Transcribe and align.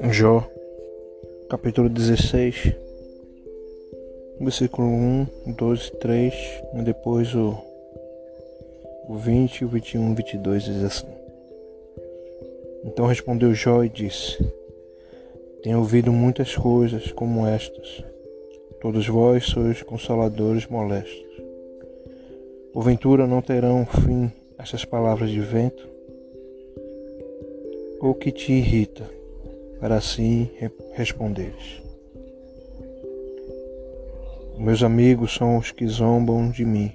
Jó, 0.00 0.48
capítulo 1.50 1.88
16, 1.88 2.72
versículo 4.40 4.86
1, 4.86 5.26
2 5.48 5.90
3, 5.98 6.34
e 6.74 6.82
depois 6.82 7.34
o, 7.34 7.58
o 9.08 9.16
20, 9.16 9.64
o 9.64 9.68
21 9.68 10.12
e 10.12 10.14
22 10.14 10.62
diz 10.62 10.84
assim. 10.84 11.08
Então 12.84 13.06
respondeu 13.06 13.52
Jó 13.52 13.82
e 13.82 13.88
disse: 13.88 14.38
Tenho 15.64 15.80
ouvido 15.80 16.12
muitas 16.12 16.56
coisas 16.56 17.10
como 17.10 17.44
estas. 17.44 18.04
Todos 18.80 19.06
vós 19.08 19.46
sois 19.46 19.82
consoladores 19.82 20.64
molestos. 20.68 21.42
Porventura 22.72 23.26
não 23.26 23.42
terão 23.42 23.84
fim 23.84 24.30
estas 24.56 24.84
palavras 24.84 25.30
de 25.30 25.40
vento? 25.40 25.88
Ou 28.00 28.14
que 28.14 28.30
te 28.30 28.52
irrita, 28.52 29.18
para 29.80 29.96
assim 29.96 30.50
responderes? 30.92 31.82
Meus 34.58 34.82
amigos 34.82 35.34
são 35.34 35.56
os 35.56 35.70
que 35.70 35.86
zombam 35.86 36.50
de 36.50 36.64
mim. 36.64 36.92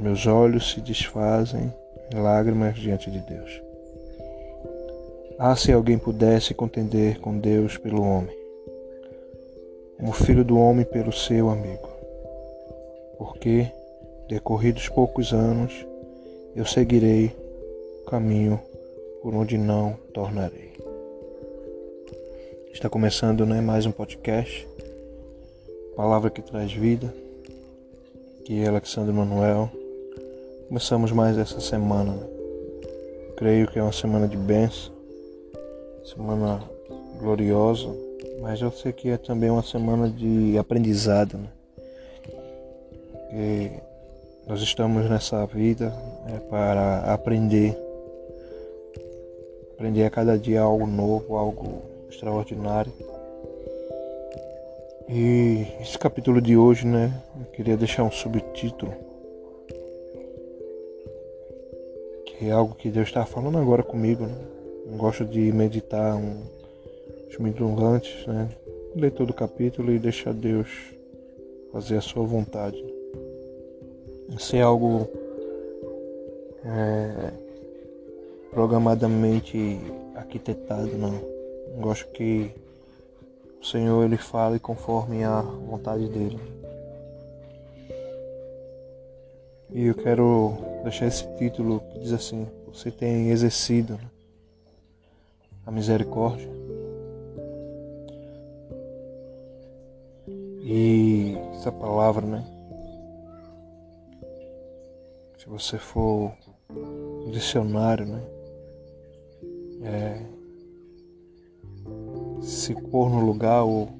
Meus 0.00 0.26
olhos 0.26 0.72
se 0.72 0.80
desfazem 0.80 1.72
em 2.12 2.20
lágrimas 2.20 2.74
diante 2.74 3.10
de 3.10 3.20
Deus. 3.20 3.62
Ah, 5.38 5.54
se 5.54 5.72
alguém 5.72 5.98
pudesse 5.98 6.52
contender 6.52 7.20
com 7.20 7.38
Deus 7.38 7.76
pelo 7.76 8.02
homem, 8.02 8.36
como 9.96 10.12
filho 10.12 10.44
do 10.44 10.58
homem 10.58 10.84
pelo 10.84 11.12
seu 11.12 11.50
amigo. 11.50 11.88
Porque, 13.16 13.66
decorridos 14.28 14.88
poucos 14.88 15.32
anos, 15.32 15.86
eu 16.54 16.64
seguirei 16.64 17.32
o 18.02 18.04
caminho 18.06 18.60
por 19.22 19.34
onde 19.34 19.56
não 19.56 19.94
tornarei. 20.12 20.63
Está 22.74 22.90
começando 22.90 23.46
né, 23.46 23.60
mais 23.60 23.86
um 23.86 23.92
podcast, 23.92 24.66
Palavra 25.94 26.28
que 26.28 26.42
traz 26.42 26.72
vida, 26.72 27.14
que 28.44 28.64
é 28.64 28.66
Alexandre 28.66 29.12
Manuel. 29.12 29.70
Começamos 30.66 31.12
mais 31.12 31.38
essa 31.38 31.60
semana. 31.60 32.12
Né? 32.12 32.26
Creio 33.36 33.68
que 33.68 33.78
é 33.78 33.82
uma 33.82 33.92
semana 33.92 34.26
de 34.26 34.36
bênção, 34.36 34.92
semana 36.04 36.64
gloriosa, 37.20 37.88
mas 38.42 38.60
eu 38.60 38.72
sei 38.72 38.92
que 38.92 39.08
é 39.08 39.16
também 39.16 39.50
uma 39.50 39.62
semana 39.62 40.10
de 40.10 40.58
aprendizado. 40.58 41.38
Né? 41.38 41.48
Nós 44.48 44.60
estamos 44.60 45.08
nessa 45.08 45.46
vida 45.46 45.90
né, 46.26 46.40
para 46.50 47.14
aprender 47.14 47.78
aprender 49.74 50.04
a 50.04 50.10
cada 50.10 50.36
dia 50.36 50.60
algo 50.60 50.86
novo, 50.86 51.36
algo 51.36 51.93
extraordinário. 52.14 52.92
E 55.08 55.66
esse 55.80 55.98
capítulo 55.98 56.40
de 56.40 56.56
hoje, 56.56 56.86
né, 56.86 57.12
eu 57.38 57.46
queria 57.52 57.76
deixar 57.76 58.04
um 58.04 58.10
subtítulo 58.10 58.92
que 62.38 62.46
é 62.46 62.52
algo 62.52 62.74
que 62.74 62.90
Deus 62.90 63.08
está 63.08 63.24
falando 63.24 63.58
agora 63.58 63.82
comigo, 63.82 64.26
né? 64.26 64.34
Eu 64.86 64.96
gosto 64.96 65.24
de 65.24 65.52
meditar 65.52 66.16
um, 66.16 66.42
os 67.30 67.38
minutos 67.38 67.82
antes, 67.82 68.26
né? 68.26 68.48
Ler 68.94 69.12
todo 69.12 69.30
o 69.30 69.34
capítulo 69.34 69.92
e 69.92 69.98
deixar 69.98 70.34
Deus 70.34 70.68
fazer 71.72 71.96
a 71.96 72.00
sua 72.00 72.24
vontade. 72.24 72.82
Isso 74.36 74.56
é 74.56 74.62
algo 74.62 75.08
é, 76.64 77.32
programadamente 78.50 79.78
arquitetado, 80.14 80.96
não. 80.98 81.33
Gosto 81.76 82.06
que 82.12 82.54
o 83.60 83.64
Senhor 83.64 84.04
ele 84.04 84.16
fale 84.16 84.58
conforme 84.58 85.24
a 85.24 85.40
vontade 85.40 86.08
dele. 86.08 86.38
E 89.70 89.86
eu 89.86 89.94
quero 89.94 90.56
deixar 90.82 91.06
esse 91.06 91.26
título 91.36 91.80
que 91.80 91.98
diz 91.98 92.12
assim: 92.12 92.46
Você 92.68 92.90
tem 92.90 93.30
exercido 93.30 93.98
a 95.66 95.70
misericórdia. 95.70 96.48
E 100.62 101.36
essa 101.54 101.72
palavra, 101.72 102.24
né? 102.24 102.44
Se 105.38 105.48
você 105.48 105.76
for 105.76 106.32
dicionário, 107.30 108.06
né? 108.06 108.22
é, 109.84 110.20
se 112.64 112.74
pôr 112.74 113.10
no 113.10 113.20
lugar 113.20 113.62
ou 113.62 113.90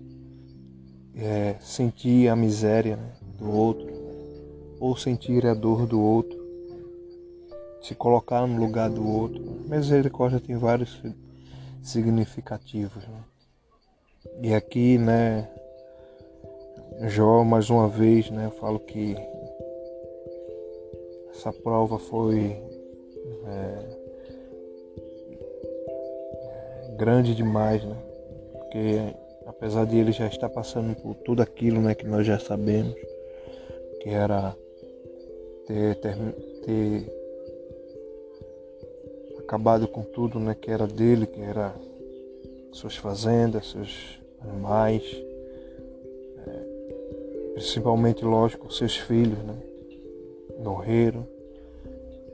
é, 1.15 1.57
sentir 1.61 2.29
a 2.29 2.37
miséria 2.37 2.97
né, 2.97 3.13
do 3.39 3.53
outro, 3.55 3.87
ou 4.81 4.97
sentir 4.97 5.45
a 5.47 5.53
dor 5.53 5.87
do 5.87 6.01
outro, 6.01 6.43
se 7.83 7.95
colocar 7.95 8.47
no 8.47 8.59
lugar 8.59 8.89
do 8.89 9.07
outro. 9.07 9.43
Misericórdia 9.69 10.41
tem 10.41 10.57
vários 10.57 10.99
significativos. 11.83 13.07
Né? 13.07 13.25
E 14.41 14.55
aqui, 14.55 14.97
né, 14.97 15.47
Jó, 17.03 17.45
mais 17.45 17.69
uma 17.69 17.87
vez, 17.87 18.31
né, 18.31 18.47
eu 18.47 18.53
falo 18.53 18.81
que 18.81 19.15
essa 21.33 21.53
prova 21.53 21.99
foi 21.99 22.59
é, 23.47 24.05
grande 26.97 27.35
demais, 27.35 27.85
né? 27.85 28.14
Porque 28.75 29.15
apesar 29.47 29.87
de 29.87 29.97
ele 29.97 30.11
já 30.11 30.27
estar 30.27 30.49
passando 30.49 30.97
por 30.97 31.15
tudo 31.15 31.41
aquilo, 31.41 31.81
né, 31.81 31.95
que 31.95 32.05
nós 32.05 32.27
já 32.27 32.41
sabemos, 32.41 32.97
que 34.01 34.09
era 34.09 34.53
ter, 35.65 35.95
ter, 36.01 36.17
ter 36.65 37.13
acabado 39.39 39.87
com 39.87 40.03
tudo, 40.03 40.41
né, 40.41 40.57
que 40.61 40.73
era 40.73 40.89
dele, 40.89 41.25
que 41.25 41.41
era 41.41 41.73
suas 42.73 42.97
fazendas, 42.97 43.71
seus 43.71 44.21
animais, 44.41 45.05
é, 46.45 47.53
principalmente, 47.53 48.25
lógico, 48.25 48.73
seus 48.73 48.97
filhos, 48.97 49.39
né, 49.39 49.55
morreram. 50.59 51.25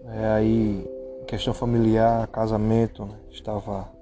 É, 0.07 0.25
aí, 0.29 0.89
questão 1.27 1.53
familiar, 1.53 2.27
casamento, 2.29 3.05
né, 3.05 3.19
estava 3.31 4.00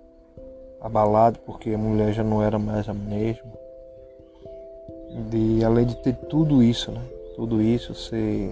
abalado 0.81 1.39
porque 1.41 1.71
a 1.71 1.79
mulher 1.79 2.13
já 2.13 2.23
não 2.23 2.43
era 2.43 2.59
mais 2.59 2.89
a 2.89 2.95
mesma. 2.95 3.53
E 5.33 5.65
além 5.65 5.87
de 5.87 5.97
ter 5.97 6.15
tudo 6.15 6.63
isso, 6.63 6.93
né? 6.93 7.03
Tudo 7.35 7.63
isso, 7.63 7.95
ser 7.95 8.51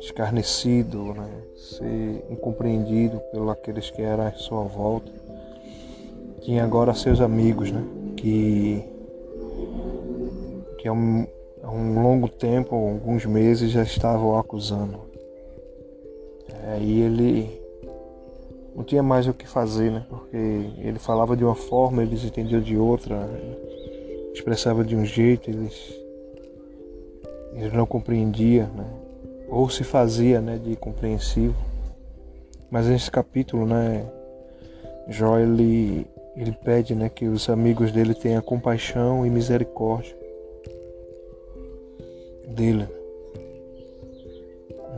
escarnecido, 0.00 1.14
né? 1.14 1.30
ser 1.56 2.24
incompreendido 2.30 3.20
pelos 3.30 3.50
aqueles 3.50 3.90
que 3.90 4.02
eram 4.02 4.26
à 4.26 4.32
sua 4.32 4.62
volta. 4.62 5.12
Tinha 6.40 6.64
agora 6.64 6.94
seus 6.94 7.20
amigos, 7.20 7.70
né? 7.70 7.84
Que, 8.16 8.82
que 10.78 10.88
há 10.88 10.92
um, 10.92 11.26
há 11.62 11.70
um 11.70 12.02
longo 12.02 12.28
tempo, 12.28 12.74
alguns 12.74 13.26
meses, 13.26 13.70
já 13.70 13.82
estavam 13.82 14.38
acusando. 14.38 15.00
Aí 16.72 17.02
ele 17.02 17.59
não 18.80 18.84
tinha 18.84 19.02
mais 19.02 19.28
o 19.28 19.34
que 19.34 19.46
fazer, 19.46 19.90
né? 19.90 20.06
Porque 20.08 20.36
ele 20.36 20.98
falava 20.98 21.36
de 21.36 21.44
uma 21.44 21.54
forma, 21.54 22.02
eles 22.02 22.24
entendiam 22.24 22.62
de 22.62 22.78
outra, 22.78 23.28
expressava 24.32 24.82
de 24.82 24.96
um 24.96 25.04
jeito, 25.04 25.50
eles, 25.50 25.94
eles 27.52 27.72
não 27.74 27.84
compreendiam, 27.84 28.68
né? 28.68 28.86
Ou 29.50 29.68
se 29.68 29.84
fazia, 29.84 30.40
né, 30.40 30.56
de 30.56 30.76
compreensivo. 30.76 31.54
Mas 32.70 32.86
nesse 32.86 33.10
capítulo, 33.10 33.66
né, 33.66 34.06
Jó 35.08 35.38
ele, 35.38 36.06
ele 36.34 36.52
pede, 36.52 36.94
né, 36.94 37.10
que 37.10 37.26
os 37.26 37.50
amigos 37.50 37.92
dele 37.92 38.14
tenham 38.14 38.40
compaixão 38.40 39.26
e 39.26 39.30
misericórdia 39.30 40.16
dele. 42.48 42.88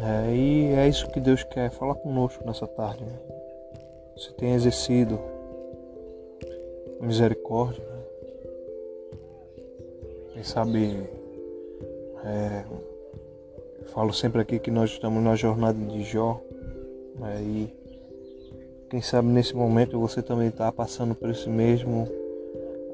É, 0.00 0.34
e 0.34 0.66
é 0.74 0.86
isso 0.86 1.10
que 1.10 1.18
Deus 1.18 1.42
quer 1.42 1.70
falar 1.70 1.96
conosco 1.96 2.44
nessa 2.46 2.66
tarde. 2.66 3.02
Né? 3.02 3.41
Você 4.22 4.30
tem 4.34 4.54
exercido 4.54 5.18
misericórdia. 7.00 7.82
Né? 7.82 8.02
Quem 10.32 10.44
sabe, 10.44 11.10
é, 12.24 12.64
falo 13.86 14.12
sempre 14.12 14.40
aqui 14.40 14.60
que 14.60 14.70
nós 14.70 14.90
estamos 14.90 15.20
na 15.24 15.34
jornada 15.34 15.76
de 15.76 16.04
Jó. 16.04 16.40
Né? 17.18 17.42
E 17.42 17.74
quem 18.88 19.02
sabe 19.02 19.26
nesse 19.26 19.56
momento 19.56 19.98
você 19.98 20.22
também 20.22 20.50
está 20.50 20.70
passando 20.70 21.16
por 21.16 21.28
esse 21.28 21.48
mesmo, 21.48 22.06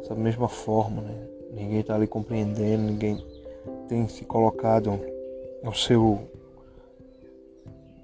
essa 0.00 0.14
mesma 0.14 0.48
forma. 0.48 1.02
Né? 1.02 1.28
Ninguém 1.52 1.80
está 1.80 1.94
ali 1.94 2.06
compreendendo, 2.06 2.84
ninguém 2.84 3.22
tem 3.86 4.08
se 4.08 4.24
colocado 4.24 4.98
no 5.62 5.74
seu 5.74 6.20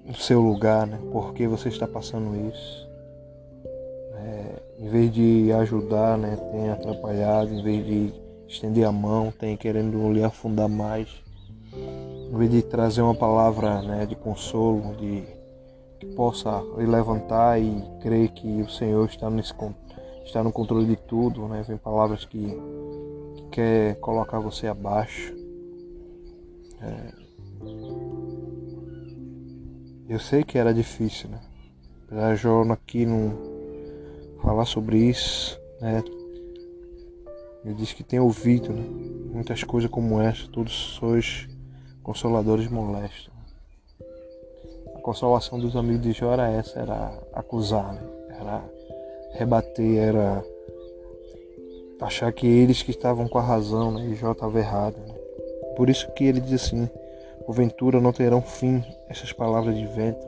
no 0.05 0.13
seu 0.13 0.39
lugar, 0.39 0.85
né? 0.85 0.99
Por 1.11 1.33
que 1.33 1.47
você 1.47 1.67
está 1.67 1.87
passando 1.87 2.35
isso? 2.51 2.84
Em 4.79 4.89
vez 4.89 5.11
de 5.13 5.51
ajudar, 5.53 6.17
né, 6.17 6.35
tem 6.51 6.69
atrapalhado, 6.69 7.53
em 7.53 7.63
vez 7.63 7.85
de 7.85 8.13
estender 8.47 8.85
a 8.85 8.91
mão, 8.91 9.31
tem 9.31 9.57
querendo 9.57 10.11
lhe 10.11 10.23
afundar 10.23 10.69
mais. 10.69 11.07
Em 11.73 12.37
vez 12.37 12.51
de 12.51 12.61
trazer 12.61 13.01
uma 13.01 13.15
palavra 13.15 13.81
né, 13.81 14.05
de 14.05 14.15
consolo, 14.15 14.95
de 14.95 15.23
que 15.99 16.05
possa 16.07 16.61
lhe 16.77 16.85
levantar 16.85 17.59
e 17.59 17.83
crer 18.01 18.29
que 18.29 18.61
o 18.61 18.69
Senhor 18.69 19.05
está, 19.07 19.29
nesse, 19.29 19.53
está 20.25 20.43
no 20.43 20.51
controle 20.51 20.85
de 20.85 20.95
tudo, 20.95 21.47
né? 21.47 21.63
Vem 21.67 21.77
palavras 21.77 22.25
que, 22.25 22.47
que 23.35 23.43
quer 23.51 23.95
colocar 23.99 24.39
você 24.39 24.67
abaixo. 24.67 25.33
É... 26.81 27.25
Eu 30.07 30.19
sei 30.19 30.43
que 30.43 30.57
era 30.57 30.73
difícil, 30.73 31.29
né? 31.29 31.39
Apesar 32.07 32.71
aqui 32.71 33.05
não 33.05 33.54
falar 34.45 34.65
sobre 34.65 34.97
isso, 34.99 35.59
né? 35.81 36.03
Ele 37.65 37.73
diz 37.73 37.93
que 37.93 38.03
tem 38.03 38.19
ouvido 38.19 38.71
né? 38.71 38.85
muitas 39.33 39.63
coisas 39.63 39.89
como 39.89 40.21
essa, 40.21 40.47
todos 40.51 40.71
sois 40.71 41.49
consoladores 42.03 42.69
molestos. 42.69 43.31
A 44.95 44.99
consolação 45.01 45.59
dos 45.59 45.75
amigos 45.75 46.03
de 46.03 46.11
Jó 46.11 46.31
era 46.31 46.47
essa, 46.51 46.79
era 46.79 47.19
acusar, 47.33 47.93
né? 47.93 48.01
era 48.39 48.63
rebater, 49.31 49.97
era 49.97 50.45
achar 51.99 52.31
que 52.31 52.45
eles 52.45 52.83
que 52.83 52.91
estavam 52.91 53.27
com 53.27 53.39
a 53.39 53.43
razão 53.43 53.91
né? 53.91 54.05
e 54.05 54.15
Jó 54.15 54.33
estava 54.33 54.59
errado. 54.59 54.97
Né? 54.97 55.15
Por 55.75 55.89
isso 55.89 56.11
que 56.11 56.23
ele 56.23 56.39
diz 56.39 56.65
assim, 56.65 56.87
porventura 57.47 57.99
não 57.99 58.13
terão 58.13 58.43
fim 58.43 58.83
essas 59.09 59.33
palavras 59.33 59.75
de 59.75 59.87
vento. 59.87 60.23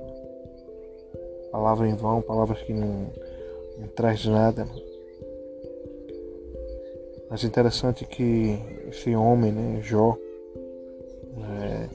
Palavras 1.51 1.87
em 1.87 1.95
vão, 1.95 2.19
palavras 2.21 2.59
que 2.63 2.73
não, 2.73 3.11
não 3.77 3.87
traz 3.87 4.25
nada. 4.25 4.65
Né? 4.65 4.81
Mas 7.29 7.43
interessante 7.43 8.05
que 8.05 8.57
esse 8.89 9.15
homem, 9.15 9.51
né, 9.51 9.81
Jó, 9.81 10.17
é, 11.61 11.89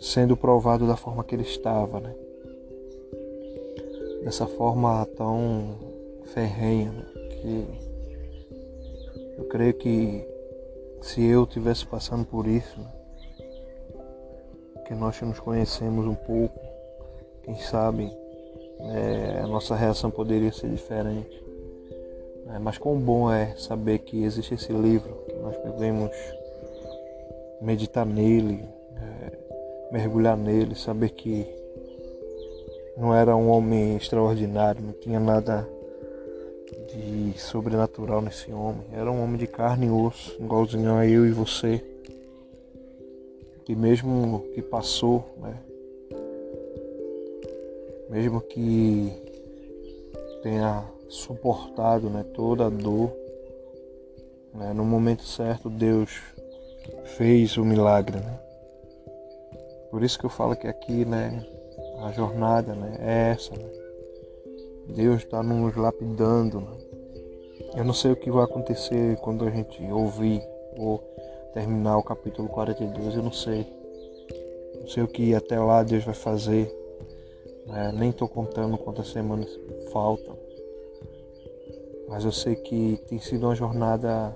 sendo 0.00 0.36
provado 0.36 0.86
da 0.86 0.96
forma 0.96 1.24
que 1.24 1.34
ele 1.34 1.42
estava, 1.42 2.00
né? 2.00 2.14
Dessa 4.22 4.46
forma 4.46 5.06
tão 5.16 5.78
ferrenha, 6.26 6.90
né? 6.92 7.04
que 7.30 7.66
eu 9.38 9.44
creio 9.44 9.74
que 9.74 10.26
se 11.00 11.24
eu 11.24 11.46
tivesse 11.46 11.86
passando 11.86 12.24
por 12.24 12.46
isso, 12.46 12.80
que 14.86 14.94
nós 14.94 15.20
nos 15.20 15.38
conhecemos 15.38 16.06
um 16.06 16.14
pouco, 16.14 16.60
quem 17.42 17.56
sabe 17.56 18.12
é, 18.80 19.40
a 19.42 19.46
nossa 19.46 19.74
reação 19.74 20.10
poderia 20.10 20.52
ser 20.52 20.68
diferente. 20.68 21.44
É, 22.54 22.58
mas 22.58 22.78
quão 22.78 22.98
bom 22.98 23.30
é 23.30 23.54
saber 23.56 23.98
que 24.00 24.22
existe 24.22 24.54
esse 24.54 24.72
livro, 24.72 25.14
que 25.26 25.34
nós 25.36 25.56
podemos 25.56 26.10
meditar 27.60 28.06
nele, 28.06 28.64
é, 28.96 29.32
mergulhar 29.92 30.36
nele, 30.36 30.74
saber 30.74 31.10
que 31.10 31.46
não 32.96 33.14
era 33.14 33.36
um 33.36 33.50
homem 33.50 33.96
extraordinário, 33.96 34.82
não 34.82 34.92
tinha 34.92 35.20
nada 35.20 35.68
de 36.88 37.38
sobrenatural 37.38 38.22
nesse 38.22 38.50
homem. 38.52 38.84
Era 38.92 39.10
um 39.10 39.22
homem 39.22 39.36
de 39.36 39.46
carne 39.46 39.86
e 39.86 39.90
osso, 39.90 40.36
igualzinho 40.40 40.94
a 40.94 41.06
eu 41.06 41.26
e 41.26 41.32
você. 41.32 41.84
Que 43.64 43.74
mesmo 43.74 44.44
que 44.54 44.62
passou, 44.62 45.24
né? 45.38 45.56
Mesmo 48.08 48.40
que 48.40 49.12
tenha 50.42 50.84
suportado 51.08 52.08
né, 52.08 52.24
toda 52.34 52.66
a 52.66 52.70
dor. 52.70 53.12
Né? 54.54 54.72
No 54.72 54.84
momento 54.84 55.24
certo, 55.24 55.68
Deus 55.68 56.20
fez 57.16 57.56
o 57.56 57.64
milagre. 57.64 58.18
Né? 58.18 58.38
Por 59.90 60.02
isso 60.02 60.18
que 60.18 60.26
eu 60.26 60.30
falo 60.30 60.56
que 60.56 60.66
aqui 60.66 61.04
né, 61.04 61.44
a 62.02 62.12
jornada 62.12 62.74
né, 62.74 62.96
é 63.00 63.32
essa. 63.32 63.54
Né? 63.54 63.64
Deus 64.94 65.22
está 65.22 65.42
nos 65.42 65.74
lapidando. 65.76 66.60
Né? 66.60 66.76
Eu 67.76 67.84
não 67.84 67.94
sei 67.94 68.12
o 68.12 68.16
que 68.16 68.30
vai 68.30 68.44
acontecer 68.44 69.16
quando 69.18 69.44
a 69.44 69.50
gente 69.50 69.82
ouvir 69.90 70.42
ou 70.78 70.98
terminar 71.52 71.96
o 71.98 72.02
capítulo 72.02 72.48
42, 72.48 73.16
eu 73.16 73.22
não 73.22 73.32
sei. 73.32 73.66
Não 74.80 74.88
sei 74.88 75.02
o 75.02 75.08
que 75.08 75.34
até 75.34 75.58
lá 75.58 75.82
Deus 75.82 76.04
vai 76.04 76.14
fazer. 76.14 76.72
Né? 77.66 77.92
Nem 77.92 78.10
estou 78.10 78.28
contando 78.28 78.78
quantas 78.78 79.08
semanas 79.08 79.50
faltam. 79.92 80.36
Mas 82.08 82.24
eu 82.24 82.32
sei 82.32 82.54
que 82.54 83.00
tem 83.08 83.18
sido 83.18 83.46
uma 83.46 83.54
jornada 83.54 84.34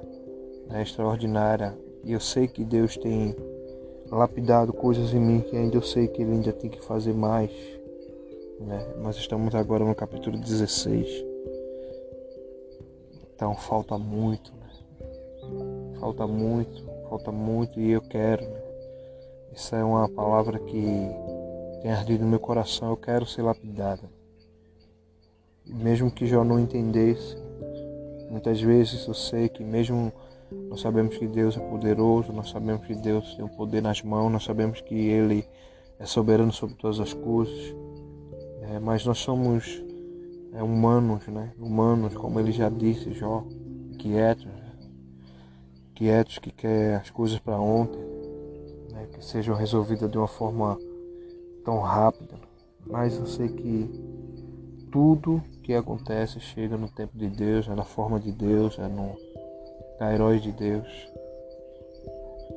né, 0.69 0.83
extraordinária 0.83 1.77
e 2.03 2.13
eu 2.13 2.21
sei 2.21 2.49
que 2.49 2.65
Deus 2.65 2.97
tem 2.97 3.37
lapidado 4.11 4.73
coisas 4.73 5.15
em 5.15 5.21
mim 5.21 5.41
que 5.41 5.57
ainda 5.57 5.77
eu 5.77 5.83
sei 5.83 6.09
que 6.09 6.21
Ele 6.23 6.33
ainda 6.33 6.53
tem 6.53 6.69
que 6.69 6.83
fazer 6.83 7.15
mais. 7.15 7.51
Né? 8.59 8.95
Nós 8.99 9.17
estamos 9.17 9.55
agora 9.55 9.85
no 9.85 9.95
capítulo 9.95 10.37
16. 10.37 11.25
Então 13.35 13.55
falta 13.55 13.97
muito. 13.97 14.53
Né? 14.53 15.97
Falta 16.01 16.27
muito, 16.27 16.85
falta 17.09 17.31
muito 17.31 17.79
e 17.79 17.93
eu 17.93 18.03
quero. 18.03 18.43
Né? 18.43 18.63
Isso 19.55 19.75
é 19.77 19.85
uma 19.85 20.09
palavra 20.09 20.59
que 20.59 21.09
tem 21.83 21.91
ardido 21.91 22.25
no 22.25 22.31
meu 22.31 22.41
coração. 22.41 22.91
Eu 22.91 22.97
quero 22.97 23.27
ser 23.27 23.43
lapidado. 23.43 24.09
Mesmo 25.67 26.11
que 26.11 26.27
Jó 26.27 26.43
não 26.43 26.59
entendesse, 26.59 27.37
Muitas 28.31 28.63
vezes 28.63 29.09
eu 29.09 29.13
sei 29.13 29.49
que 29.49 29.65
mesmo 29.65 30.13
nós 30.69 30.81
sabemos 30.81 31.19
que 31.19 31.27
Deus 31.27 31.57
é 31.57 31.61
poderoso, 31.61 32.33
nós 32.33 32.49
sabemos 32.49 32.87
que 32.87 32.95
Deus 32.95 33.35
tem 33.35 33.45
o 33.45 33.49
poder 33.49 33.83
nas 33.83 34.03
mãos, 34.03 34.31
nós 34.31 34.45
sabemos 34.45 34.81
que 34.81 34.95
Ele 34.95 35.45
é 35.99 36.07
soberano 36.07 36.53
sobre 36.53 36.77
todas 36.77 37.01
as 37.01 37.13
coisas, 37.13 37.75
é, 38.63 38.79
mas 38.79 39.05
nós 39.05 39.19
somos 39.19 39.83
é, 40.53 40.63
humanos, 40.63 41.27
né? 41.27 41.53
Humanos, 41.59 42.15
como 42.15 42.39
Ele 42.39 42.53
já 42.53 42.69
disse, 42.69 43.13
Jó, 43.13 43.45
quietos, 43.99 44.47
né? 44.47 44.73
quietos 45.97 46.39
que 46.39 46.53
quer 46.53 47.01
as 47.01 47.11
coisas 47.11 47.41
para 47.41 47.59
ontem, 47.59 48.01
né? 48.93 49.09
que 49.13 49.25
sejam 49.25 49.57
resolvidas 49.57 50.09
de 50.09 50.17
uma 50.17 50.29
forma 50.29 50.79
tão 51.65 51.79
rápida. 51.81 52.35
Mas 52.87 53.17
eu 53.17 53.27
sei 53.27 53.49
que 53.49 53.89
tudo 54.91 55.43
que 55.63 55.75
acontece 55.75 56.41
chega 56.41 56.77
no 56.77 56.89
tempo 56.89 57.17
de 57.17 57.29
Deus, 57.29 57.69
é 57.69 57.75
na 57.75 57.85
forma 57.85 58.19
de 58.19 58.33
Deus, 58.33 58.79
é 58.79 58.89
no 58.89 59.17
herói 60.13 60.39
de 60.39 60.53
Deus. 60.53 60.89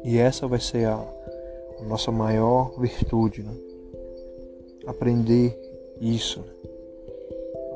E 0.03 0.17
essa 0.17 0.47
vai 0.47 0.59
ser 0.59 0.85
a, 0.85 0.95
a 1.79 1.83
nossa 1.83 2.11
maior 2.11 2.71
virtude, 2.79 3.43
né? 3.43 3.55
Aprender 4.85 5.57
isso, 6.01 6.41
né? 6.41 6.53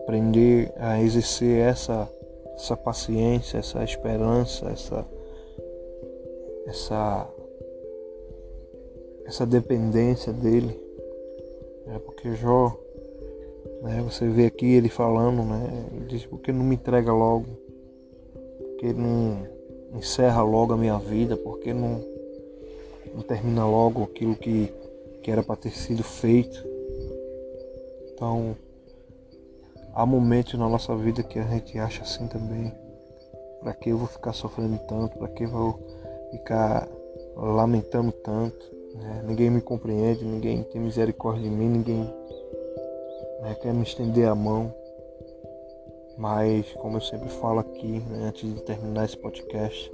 aprender 0.07 0.73
a 0.77 1.01
exercer 1.01 1.59
essa, 1.59 2.09
essa 2.55 2.77
paciência, 2.77 3.57
essa 3.57 3.83
esperança, 3.83 4.69
essa, 4.69 5.05
essa, 6.65 7.29
essa 9.25 9.45
dependência 9.45 10.31
dele. 10.31 10.86
É 11.89 11.99
porque 11.99 12.35
Jó 12.35 12.77
né? 13.81 14.01
Você 14.03 14.27
vê 14.27 14.45
aqui 14.45 14.65
ele 14.65 14.89
falando, 14.89 15.43
né? 15.43 15.87
Ele 15.93 16.05
diz, 16.05 16.25
por 16.25 16.39
que 16.39 16.51
não 16.51 16.63
me 16.63 16.75
entrega 16.75 17.11
logo? 17.11 17.45
Por 18.57 18.77
que 18.77 18.93
não 18.93 19.47
encerra 19.93 20.41
logo 20.41 20.73
a 20.73 20.77
minha 20.77 20.97
vida? 20.97 21.37
Por 21.37 21.59
que 21.59 21.73
não, 21.73 22.03
não 23.13 23.21
termina 23.21 23.65
logo 23.65 24.03
aquilo 24.03 24.35
que, 24.35 24.71
que 25.21 25.31
era 25.31 25.43
para 25.43 25.55
ter 25.55 25.71
sido 25.71 26.03
feito? 26.03 26.65
Então, 28.13 28.55
há 29.93 30.05
momentos 30.05 30.55
na 30.55 30.67
nossa 30.67 30.95
vida 30.95 31.23
que 31.23 31.39
a 31.39 31.43
gente 31.43 31.77
acha 31.77 32.03
assim 32.03 32.27
também. 32.27 32.73
Para 33.61 33.73
que 33.73 33.89
eu 33.89 33.97
vou 33.97 34.07
ficar 34.07 34.33
sofrendo 34.33 34.77
tanto? 34.87 35.17
Para 35.17 35.27
que 35.29 35.43
eu 35.43 35.49
vou 35.49 35.79
ficar 36.31 36.87
lamentando 37.35 38.11
tanto? 38.11 38.76
Né? 38.97 39.23
Ninguém 39.25 39.49
me 39.49 39.61
compreende, 39.61 40.25
ninguém 40.25 40.63
tem 40.63 40.81
misericórdia 40.81 41.43
de 41.43 41.49
mim, 41.49 41.69
ninguém 41.69 42.03
né, 43.41 43.55
quer 43.61 43.73
me 43.73 43.83
estender 43.83 44.27
a 44.27 44.35
mão, 44.35 44.73
mas 46.17 46.65
como 46.73 46.97
eu 46.97 47.01
sempre 47.01 47.29
falo 47.29 47.59
aqui, 47.59 47.99
né, 48.09 48.27
antes 48.27 48.53
de 48.53 48.61
terminar 48.63 49.05
esse 49.05 49.17
podcast, 49.17 49.91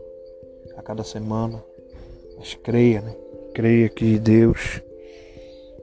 a 0.78 0.82
cada 0.82 1.04
semana, 1.04 1.64
mas 2.38 2.56
creia, 2.56 3.02
né? 3.02 3.16
Creia 3.54 3.90
que 3.90 4.18
Deus 4.18 4.82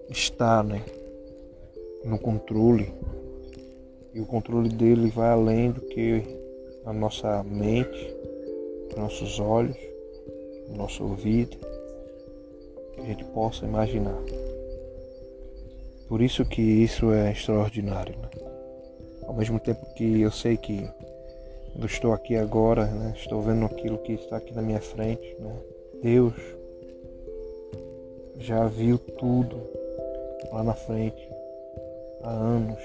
está, 0.09 0.62
né, 0.62 0.83
no 2.05 2.19
controle 2.19 2.93
e 4.12 4.21
o 4.21 4.27
controle 4.27 4.69
dele 4.69 5.11
vai 5.11 5.31
além 5.31 5.71
do 5.71 5.81
que 5.83 6.23
a 6.85 6.93
nossa 6.93 7.45
mente, 7.45 8.17
os 8.89 8.97
nossos 8.97 9.39
olhos, 9.39 9.77
nosso 10.69 11.05
ouvido, 11.05 11.57
a 13.02 13.07
gente 13.07 13.25
possa 13.25 13.64
imaginar. 13.64 14.19
Por 16.09 16.21
isso 16.21 16.45
que 16.45 16.61
isso 16.61 17.12
é 17.12 17.30
extraordinário. 17.30 18.14
Né? 18.19 18.28
Ao 19.26 19.33
mesmo 19.33 19.61
tempo 19.61 19.87
que 19.95 20.21
eu 20.21 20.30
sei 20.30 20.57
que 20.57 20.88
Eu 21.78 21.87
estou 21.87 22.12
aqui 22.12 22.35
agora, 22.35 22.87
né? 22.87 23.14
estou 23.16 23.40
vendo 23.40 23.64
aquilo 23.64 23.97
que 23.99 24.14
está 24.14 24.37
aqui 24.38 24.52
na 24.52 24.61
minha 24.61 24.80
frente. 24.80 25.37
Né? 25.38 25.57
Deus 26.02 26.35
já 28.38 28.66
viu 28.66 28.99
tudo 28.99 29.57
lá 30.50 30.64
na 30.64 30.75
frente 30.75 31.28
há 32.23 32.30
anos, 32.30 32.80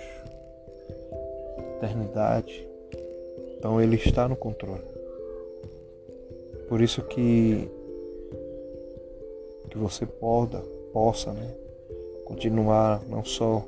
eternidade. 1.77 2.67
Então 3.57 3.81
Ele 3.81 3.95
está 3.95 4.27
no 4.27 4.35
controle. 4.35 4.83
Por 6.69 6.81
isso 6.81 7.01
que 7.01 7.67
que 9.75 9.79
você 9.79 10.05
poda, 10.05 10.63
possa, 10.93 11.33
né, 11.33 11.53
continuar 12.23 13.01
não 13.09 13.25
só 13.25 13.61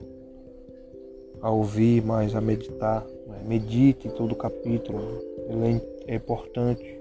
a 1.42 1.52
ouvir, 1.52 2.02
mas 2.02 2.34
a 2.34 2.40
meditar. 2.40 3.06
Né? 3.28 3.42
Medite 3.46 4.10
todo 4.10 4.32
o 4.32 4.36
capítulo. 4.36 5.00
Né? 5.00 5.22
Ele 5.50 5.84
é, 6.08 6.14
é 6.14 6.16
importante. 6.16 6.98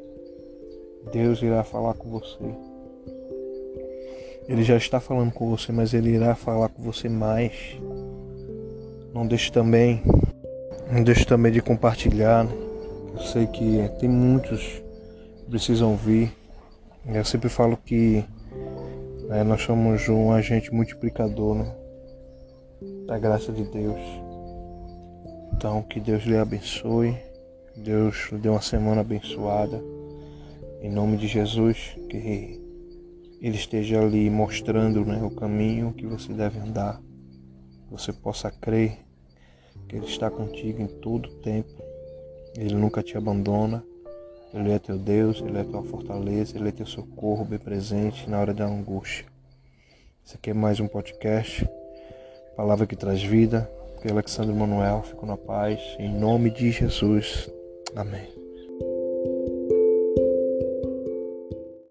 Deus 1.13 1.41
irá 1.41 1.63
falar 1.63 1.95
com 1.95 2.11
você. 2.11 2.37
Ele 4.49 4.65
já 4.65 4.77
está 4.77 4.99
falando 4.99 5.33
com 5.33 5.49
você, 5.51 5.71
mas 5.71 5.95
ele 5.95 6.11
irá 6.11 6.35
falar 6.35 6.69
com 6.69 6.83
você 6.83 7.09
mais. 7.09 7.79
Não 9.15 9.27
deixe 9.27 9.51
também, 9.51 10.03
não 10.91 11.03
deixe 11.03 11.25
também 11.25 11.53
de 11.53 11.63
compartilhar. 11.63 12.45
Né? 12.45 12.53
Eu 13.15 13.21
sei 13.21 13.47
que 13.47 13.89
tem 14.01 14.09
muitos 14.09 14.83
que 15.39 15.45
precisam 15.49 15.93
ouvir. 15.93 16.33
Eu 17.07 17.25
sempre 17.25 17.49
falo 17.49 17.77
que 17.77 18.25
né, 19.29 19.43
nós 19.43 19.63
somos 19.63 20.09
um 20.09 20.31
agente 20.31 20.73
multiplicador 20.73 21.57
né, 21.57 21.75
da 23.07 23.19
graça 23.19 23.53
de 23.53 23.65
Deus. 23.65 24.01
Então, 25.53 25.83
que 25.83 25.99
Deus 25.99 26.23
lhe 26.25 26.37
abençoe. 26.37 27.17
Deus 27.77 28.29
lhe 28.31 28.39
dê 28.39 28.49
uma 28.49 28.61
semana 28.61 29.01
abençoada. 29.01 29.83
Em 30.81 30.91
nome 30.91 31.17
de 31.17 31.27
Jesus, 31.27 31.97
que 32.09 32.61
Ele 33.41 33.57
esteja 33.57 34.01
ali 34.01 34.31
mostrando 34.31 35.05
né, 35.05 35.21
o 35.23 35.35
caminho 35.35 35.93
que 35.93 36.07
você 36.07 36.33
deve 36.33 36.59
andar. 36.59 37.01
Você 37.91 38.13
possa 38.13 38.51
crer 38.51 38.99
que 39.89 39.97
Ele 39.97 40.07
está 40.07 40.31
contigo 40.31 40.81
em 40.81 40.87
todo 40.87 41.27
o 41.29 41.35
tempo. 41.41 41.83
Ele 42.57 42.75
nunca 42.75 43.03
te 43.03 43.17
abandona. 43.17 43.85
Ele 44.55 44.73
é 44.73 44.79
teu 44.79 44.99
Deus, 44.99 45.41
Ele 45.41 45.59
é 45.59 45.65
tua 45.65 45.83
fortaleza, 45.83 46.57
Ele 46.57 46.69
é 46.69 46.73
teu 46.73 46.87
socorro 46.87 47.45
bem 47.45 47.59
presente 47.59 48.29
na 48.29 48.41
hora 48.41 48.55
da 48.55 48.65
angústia. 48.65 49.27
Esse 50.25 50.37
aqui 50.37 50.51
é 50.51 50.55
mais 50.55 50.81
um 50.81 50.89
podcast, 50.89 51.69
palavra 52.57 52.87
que 52.87 52.97
traz 52.97 53.23
vida, 53.23 53.71
que 54.01 54.11
Alexandre 54.11 54.55
Manuel. 54.55 55.03
Fico 55.03 55.27
na 55.27 55.37
paz. 55.37 55.81
Em 55.99 56.13
nome 56.13 56.51
de 56.51 56.71
Jesus. 56.71 57.51
Amém. 57.95 58.46